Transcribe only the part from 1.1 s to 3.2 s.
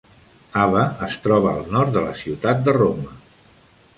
troba al nord de la ciutat de Roma.